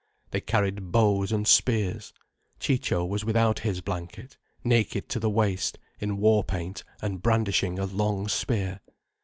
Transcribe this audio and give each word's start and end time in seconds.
They 0.31 0.41
carried 0.41 0.91
bows 0.91 1.31
and 1.31 1.47
spears. 1.47 2.11
Ciccio 2.59 3.05
was 3.05 3.23
without 3.23 3.59
his 3.59 3.81
blanket, 3.81 4.35
naked 4.63 5.07
to 5.09 5.19
the 5.19 5.29
waist, 5.29 5.77
in 5.99 6.17
war 6.17 6.43
paint, 6.43 6.83
and 7.03 7.21
brandishing 7.21 7.77
a 7.77 7.85
long 7.85 8.27
spear. 8.27 8.79